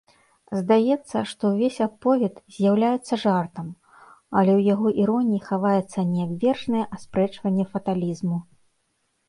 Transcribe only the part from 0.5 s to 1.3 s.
Здаецца,